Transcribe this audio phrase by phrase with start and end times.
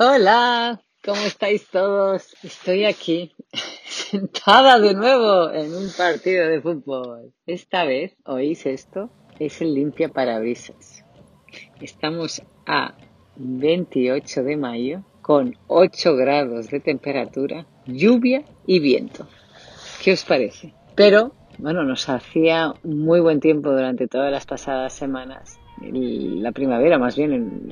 [0.00, 2.32] Hola, ¿cómo estáis todos?
[2.44, 3.34] Estoy aquí,
[3.84, 7.32] sentada de nuevo en un partido de fútbol.
[7.46, 9.10] Esta vez, ¿oís esto?
[9.40, 11.04] Es el limpia parabrisas.
[11.80, 12.94] Estamos a
[13.38, 19.26] 28 de mayo con 8 grados de temperatura, lluvia y viento.
[20.00, 20.74] ¿Qué os parece?
[20.94, 27.16] Pero, bueno, nos hacía muy buen tiempo durante todas las pasadas semanas la primavera más
[27.16, 27.68] bien,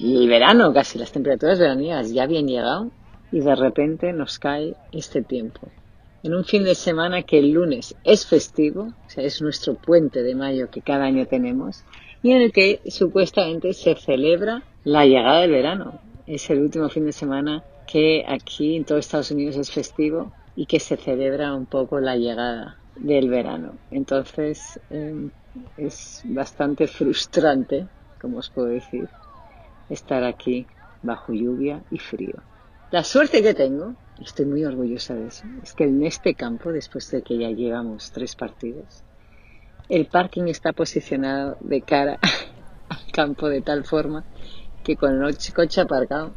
[0.00, 2.90] el verano casi, las temperaturas veraniegas ya habían llegado
[3.32, 5.68] y de repente nos cae este tiempo.
[6.22, 10.22] En un fin de semana que el lunes es festivo, o sea, es nuestro puente
[10.22, 11.84] de mayo que cada año tenemos,
[12.22, 16.00] y en el que supuestamente se celebra la llegada del verano.
[16.26, 20.66] Es el último fin de semana que aquí en todo Estados Unidos es festivo y
[20.66, 23.72] que se celebra un poco la llegada del verano.
[23.90, 25.30] Entonces, em,
[25.76, 27.86] es bastante frustrante,
[28.20, 29.08] como os puedo decir,
[29.88, 30.66] estar aquí
[31.02, 32.42] bajo lluvia y frío.
[32.90, 37.10] La suerte que tengo, estoy muy orgullosa de eso, es que en este campo, después
[37.10, 39.02] de que ya llevamos tres partidos,
[39.88, 42.18] el parking está posicionado de cara
[42.88, 44.24] al campo de tal forma
[44.84, 46.32] que con el coche aparcado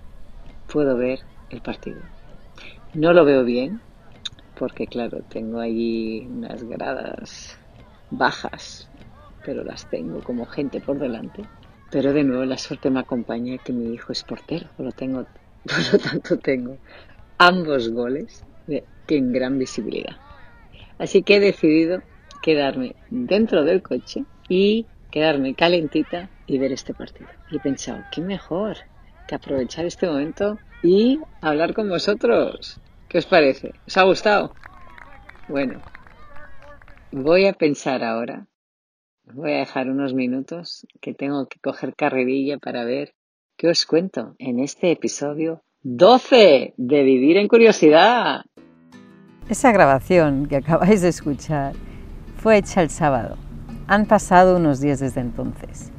[0.71, 2.01] puedo ver el partido.
[2.93, 3.81] No lo veo bien,
[4.57, 7.57] porque claro, tengo allí unas gradas
[8.09, 8.89] bajas
[9.45, 11.43] pero las tengo como gente por delante.
[11.91, 15.25] Pero de nuevo la suerte me acompaña que mi hijo es portero, por lo, tengo,
[15.63, 16.77] por lo tanto tengo
[17.37, 18.43] ambos goles
[19.07, 20.17] en gran visibilidad.
[20.97, 22.01] Así que he decidido
[22.41, 27.29] quedarme dentro del coche y quedarme calentita y ver este partido.
[27.51, 28.77] Y he pensado, qué mejor
[29.27, 32.79] que aprovechar este momento y hablar con vosotros.
[33.07, 33.73] ¿Qué os parece?
[33.87, 34.53] ¿Os ha gustado?
[35.47, 35.81] Bueno,
[37.11, 38.47] voy a pensar ahora
[39.31, 43.13] voy a dejar unos minutos que tengo que coger carrerilla para ver
[43.57, 48.41] qué os cuento en este episodio 12 de Vivir en Curiosidad.
[49.49, 51.73] Esa grabación que acabáis de escuchar
[52.37, 53.37] fue hecha el sábado.
[53.87, 55.91] Han pasado unos días desde entonces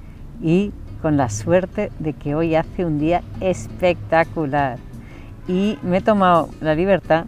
[0.43, 4.79] y con la suerte de que hoy hace un día espectacular
[5.47, 7.27] y me he tomado la libertad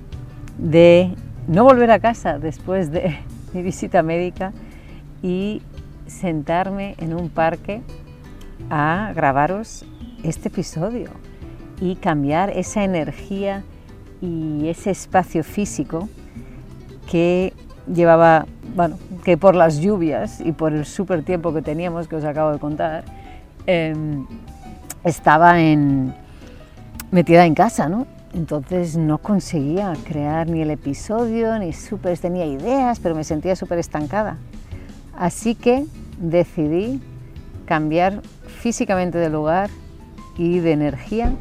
[0.57, 1.15] de
[1.47, 3.19] no volver a casa después de
[3.53, 4.53] mi visita médica
[5.23, 5.61] y
[6.06, 7.83] sentarme en un parque
[8.71, 9.84] a grabaros
[10.22, 11.11] este episodio
[11.81, 13.65] y cambiar esa energía
[14.21, 16.09] y ese espacio físico
[17.11, 17.53] que
[17.93, 22.25] llevaba, bueno, que por las lluvias y por el súper tiempo que teníamos, que os
[22.25, 23.05] acabo de contar,
[23.66, 24.27] em,
[25.05, 26.15] estaba en,
[27.11, 28.06] metida en casa, ¿no?
[28.34, 33.78] Entonces no conseguía crear ni el episodio, ni súper, tenía ideas, pero me sentía súper
[33.78, 34.37] estancada.
[35.16, 35.87] Así que
[36.19, 37.00] decidí
[37.65, 39.71] cambiar físicamente de lugar
[40.37, 41.32] y de energía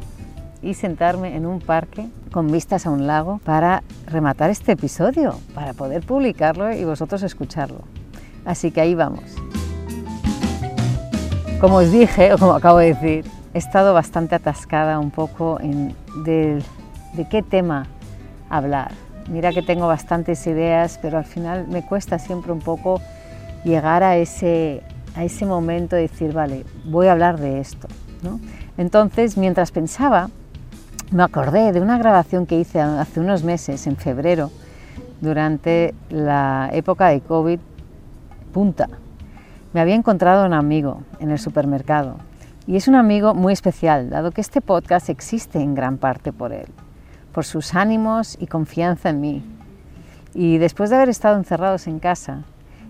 [0.62, 5.74] y sentarme en un parque con vistas a un lago para rematar este episodio, para
[5.74, 7.82] poder publicarlo y vosotros escucharlo.
[8.44, 9.24] Así que ahí vamos.
[11.60, 15.94] Como os dije, o como acabo de decir, he estado bastante atascada un poco en
[16.24, 16.62] de,
[17.14, 17.86] de qué tema
[18.50, 18.92] hablar.
[19.28, 23.00] Mira que tengo bastantes ideas, pero al final me cuesta siempre un poco
[23.66, 24.82] llegar a ese,
[25.16, 27.88] a ese momento de decir, vale, voy a hablar de esto.
[28.78, 30.30] Entonces, mientras pensaba,
[31.10, 34.50] me acordé de una grabación que hice hace unos meses, en febrero,
[35.20, 37.58] durante la época de COVID
[38.52, 38.88] punta.
[39.72, 42.16] Me había encontrado un amigo en el supermercado
[42.66, 46.52] y es un amigo muy especial, dado que este podcast existe en gran parte por
[46.52, 46.66] él,
[47.32, 49.44] por sus ánimos y confianza en mí.
[50.34, 52.44] Y después de haber estado encerrados en casa,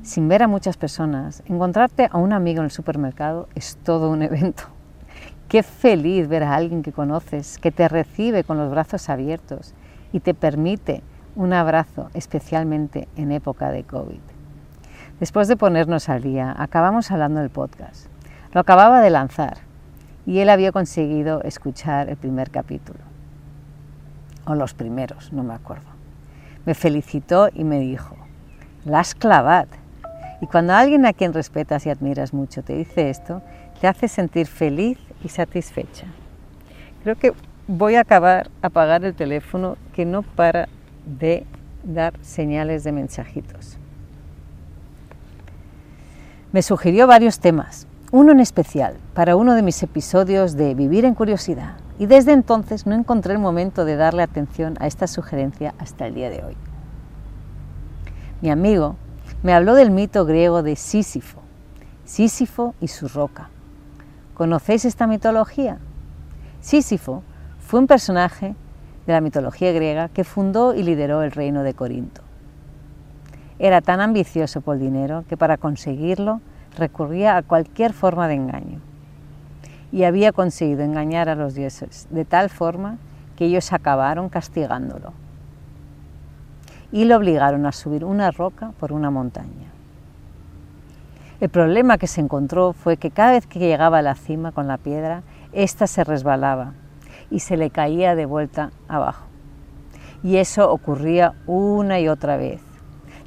[0.07, 4.23] sin ver a muchas personas, encontrarte a un amigo en el supermercado es todo un
[4.23, 4.63] evento.
[5.49, 9.75] Qué feliz ver a alguien que conoces, que te recibe con los brazos abiertos
[10.13, 11.03] y te permite
[11.35, 14.21] un abrazo, especialmente en época de COVID.
[15.19, 18.07] Después de ponernos al día, acabamos hablando del podcast.
[18.53, 19.59] Lo acababa de lanzar
[20.25, 23.01] y él había conseguido escuchar el primer capítulo.
[24.45, 25.89] O los primeros, no me acuerdo.
[26.65, 28.17] Me felicitó y me dijo,
[28.85, 29.69] las clavat,
[30.41, 33.43] y cuando alguien a quien respetas y admiras mucho te dice esto,
[33.81, 36.07] te hace sentir feliz y satisfecha.
[37.03, 37.33] Creo que
[37.69, 40.69] voy a acabar a apagar el teléfono que no para
[41.07, 41.47] de
[41.85, 43.79] dar señales de mensajitos.
[46.53, 51.15] Me sugirió varios temas, uno en especial, para uno de mis episodios de Vivir en
[51.15, 56.07] Curiosidad, y desde entonces no encontré el momento de darle atención a esta sugerencia hasta
[56.07, 56.57] el día de hoy.
[58.43, 58.97] Mi amigo
[59.47, 61.41] me habló del mito griego de Sísifo,
[62.05, 63.49] Sísifo y su roca.
[64.35, 65.79] ¿Conocéis esta mitología?
[66.61, 67.23] Sísifo
[67.61, 68.57] Fue un personaje
[69.07, 72.23] de la mitología griega que fundó y lideró el reino de Corinto.
[73.61, 76.41] Era tan ambicioso por el dinero que para conseguirlo
[76.77, 78.81] recurría a cualquier forma de engaño.
[79.93, 82.99] Y había conseguido engañar a los dioses de tal forma
[83.37, 85.13] que ellos acabaron castigándolo
[86.93, 89.73] y lo obligaron a subir una roca por una montaña.
[91.39, 94.67] El problema que se encontró fue que cada vez que llegaba a la cima con
[94.67, 95.23] la piedra,
[95.53, 96.73] ésta se resbalaba
[97.31, 99.27] y se le caía de vuelta abajo.
[100.23, 102.63] Y eso ocurría una y otra vez.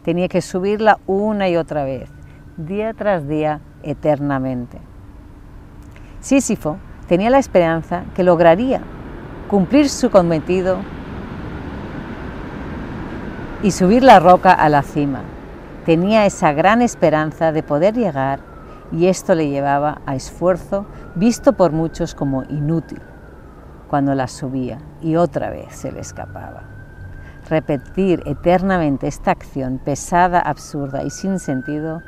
[0.04, 2.10] Tenía que subirla una y otra vez,
[2.58, 4.80] día tras día, eternamente.
[6.20, 6.78] Sísifo
[7.08, 8.82] tenía la esperanza que lograría
[9.48, 10.80] cumplir su cometido
[13.62, 15.22] y subir la roca a la cima.
[15.86, 18.40] Tenía esa gran esperanza de poder llegar
[18.92, 20.86] y esto le llevaba a esfuerzo
[21.16, 23.02] visto por muchos como inútil
[23.90, 26.64] cuando la subía y otra vez se le escapaba.
[27.50, 32.02] Repetir eternamente esta acción pesada, absurda y sin sentido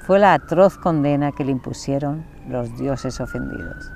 [0.00, 3.92] fue la atroz condena que le impusieron los dioses ofendidos.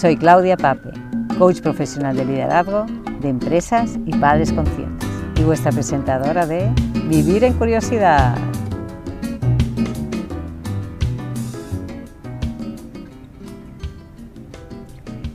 [0.00, 0.92] Soy Claudia Pape,
[1.38, 2.86] coach profesional de liderazgo
[3.20, 5.06] de empresas y padres conscientes
[5.36, 6.70] y vuestra presentadora de
[7.10, 8.34] Vivir en Curiosidad.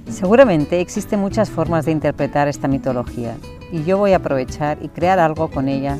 [0.09, 3.35] Seguramente existen muchas formas de interpretar esta mitología
[3.71, 5.99] y yo voy a aprovechar y crear algo con ella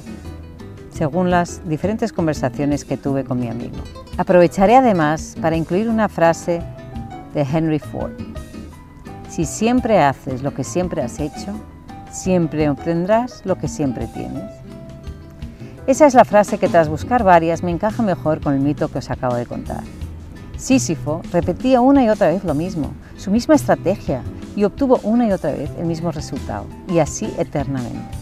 [0.90, 3.78] según las diferentes conversaciones que tuve con mi amigo.
[4.18, 6.64] Aprovecharé además para incluir una frase
[7.36, 8.14] de Henry Ford
[9.36, 11.52] si siempre haces lo que siempre has hecho,
[12.10, 14.50] siempre obtendrás lo que siempre tienes.
[15.88, 19.00] Esa es la frase que tras buscar varias me encaja mejor con el mito que
[19.00, 19.84] os acabo de contar.
[20.56, 24.22] Sísifo repetía una y otra vez lo mismo, su misma estrategia,
[24.56, 28.18] y obtuvo una y otra vez el mismo resultado, y así eternamente.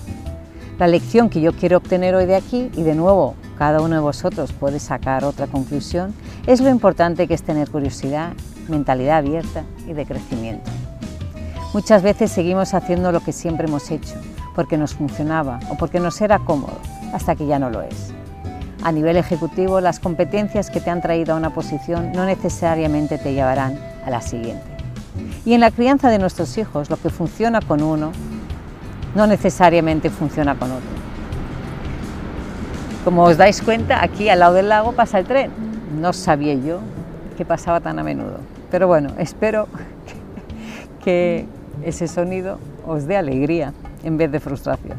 [0.80, 4.02] La lección que yo quiero obtener hoy de aquí, y de nuevo cada uno de
[4.02, 6.12] vosotros puede sacar otra conclusión,
[6.48, 8.34] es lo importante que es tener curiosidad,
[8.68, 10.72] mentalidad abierta y de crecimiento.
[11.74, 14.14] Muchas veces seguimos haciendo lo que siempre hemos hecho,
[14.54, 16.78] porque nos funcionaba o porque nos era cómodo,
[17.14, 18.14] hasta que ya no lo es.
[18.84, 23.34] A nivel ejecutivo, las competencias que te han traído a una posición no necesariamente te
[23.34, 24.64] llevarán a la siguiente.
[25.46, 28.12] Y en la crianza de nuestros hijos, lo que funciona con uno
[29.16, 30.90] no necesariamente funciona con otro.
[33.04, 35.50] Como os dais cuenta, aquí al lado del lago pasa el tren.
[36.00, 36.80] No sabía yo
[37.36, 38.38] que pasaba tan a menudo.
[38.70, 39.68] Pero bueno, espero
[41.04, 41.48] que
[41.84, 43.74] ese sonido os dé alegría
[44.04, 44.98] en vez de frustración.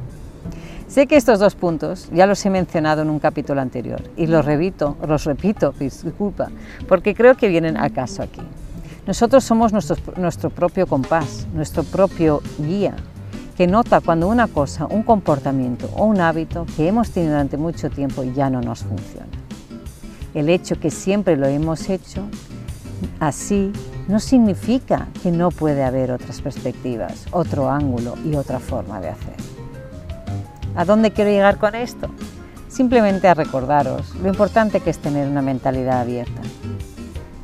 [0.88, 4.44] Sé que estos dos puntos ya los he mencionado en un capítulo anterior y los
[4.44, 6.50] repito, los repito, disculpa,
[6.86, 8.42] porque creo que vienen al caso aquí.
[9.06, 12.94] Nosotros somos nuestro propio compás, nuestro propio guía,
[13.56, 17.90] que nota cuando una cosa, un comportamiento o un hábito que hemos tenido durante mucho
[17.90, 19.26] tiempo ya no nos funciona.
[20.32, 22.22] El hecho que siempre lo hemos hecho
[23.20, 23.72] así
[24.08, 29.34] no significa que no puede haber otras perspectivas, otro ángulo y otra forma de hacer.
[30.76, 32.08] ¿A dónde quiero llegar con esto?
[32.68, 36.42] Simplemente a recordaros lo importante que es tener una mentalidad abierta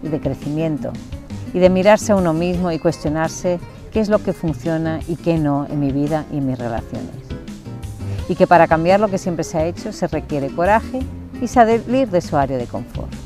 [0.03, 0.93] y de crecimiento
[1.55, 3.59] y de mirarse a uno mismo y cuestionarse
[3.93, 7.15] qué es lo que funciona y qué no en mi vida y en mis relaciones.
[8.29, 11.01] Y que para cambiar lo que siempre se ha hecho se requiere coraje
[11.41, 13.20] y salir de su área de confort.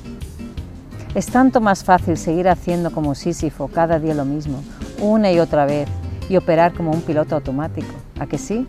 [1.14, 4.64] Es tanto más fácil seguir haciendo como Sísifo cada día lo mismo,
[5.00, 5.88] una y otra vez,
[6.28, 7.94] y operar como un piloto automático.
[8.18, 8.66] ¿A que sí?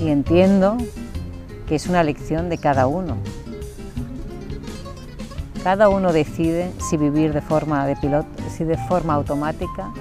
[0.00, 0.78] Y entiendo
[1.68, 3.18] que es una lección de cada uno.
[5.62, 9.92] Cada uno decide si vivir de forma de piloto, si de forma automática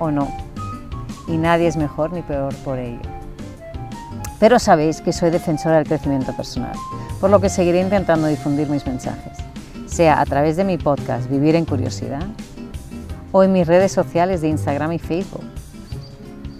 [0.00, 0.26] o no.
[1.28, 2.98] Y nadie es mejor ni peor por ello.
[4.40, 6.74] Pero sabéis que soy defensora del crecimiento personal,
[7.20, 9.47] por lo que seguiré intentando difundir mis mensajes
[9.88, 12.22] sea a través de mi podcast Vivir en Curiosidad
[13.32, 15.44] o en mis redes sociales de Instagram y Facebook,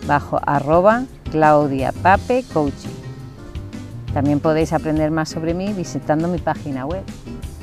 [0.07, 2.89] bajo arroba Claudia Pape Coaching.
[4.15, 7.03] También podéis aprender más sobre mí visitando mi página web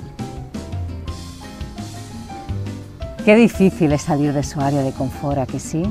[3.24, 5.84] Qué difícil es salir de su área de confort, ¿a que sí?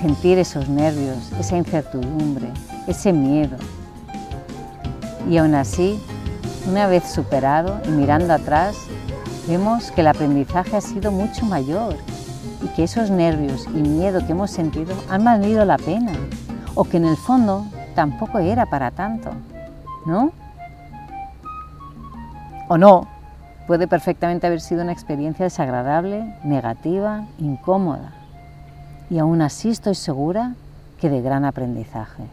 [0.00, 2.48] Sentir esos nervios, esa incertidumbre,
[2.86, 3.56] ese miedo,
[5.28, 5.98] y aún así,
[6.68, 8.76] una vez superado y mirando atrás,
[9.46, 11.96] vemos que el aprendizaje ha sido mucho mayor
[12.62, 16.12] y que esos nervios y miedo que hemos sentido han valido la pena
[16.74, 19.30] o que en el fondo tampoco era para tanto.
[20.08, 20.32] ¿no?
[22.68, 23.06] O no,
[23.66, 28.12] puede perfectamente haber sido una experiencia desagradable, negativa, incómoda.
[29.10, 30.54] Y aún así estoy segura
[30.98, 32.24] que de gran aprendizaje.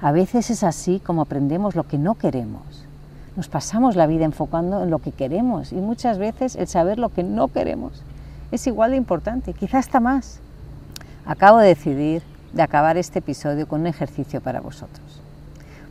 [0.00, 2.84] A veces es así como aprendemos lo que no queremos.
[3.36, 7.08] Nos pasamos la vida enfocando en lo que queremos y muchas veces el saber lo
[7.08, 8.02] que no queremos
[8.52, 10.40] es igual de importante, quizás hasta más.
[11.24, 12.22] Acabo de decidir
[12.52, 15.20] de acabar este episodio con un ejercicio para vosotros.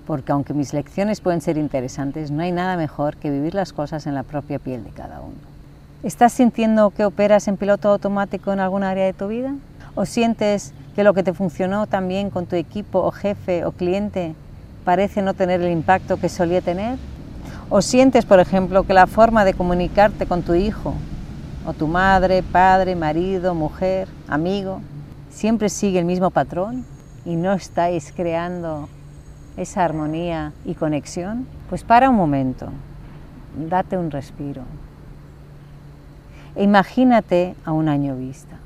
[0.08, 4.08] Porque aunque mis lecciones pueden ser interesantes, no hay nada mejor que vivir las cosas
[4.08, 5.36] en la propia piel de cada uno.
[6.04, 9.56] ¿Estás sintiendo que operas en piloto automático en algún área de tu vida?
[9.96, 13.74] ¿O sientes que lo que te funcionó tan bien con tu equipo o jefe o
[13.74, 14.34] cliente
[14.86, 16.98] parece no tener el impacto que solía tener?
[17.70, 20.94] ¿O sientes, por ejemplo, que la forma de comunicarte con tu hijo
[21.66, 24.82] o tu madre, padre, marido, mujer, amigo,
[25.30, 26.86] siempre sigue el mismo patrón
[27.26, 28.88] y no estáis creando
[29.58, 31.48] esa armonía y conexión?
[31.70, 32.68] Pues para un momento,
[33.70, 34.62] date un respiro.
[36.56, 38.58] E imagínate a un año vista,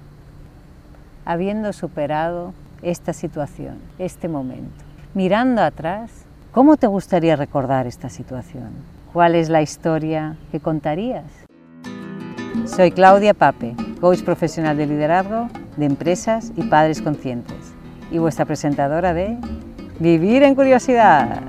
[1.30, 4.84] habiendo superado esta situación, este momento.
[5.14, 6.10] Mirando atrás,
[6.52, 8.72] ¿cómo te gustaría recordar esta situación?
[9.14, 11.26] ¿Cuál es la historia que contarías?
[12.66, 17.76] Soy Claudia Pape, coach profesional de liderazgo de empresas y padres conscientes
[18.10, 19.38] y vuestra presentadora de
[20.00, 21.44] Vivir en Curiosidad.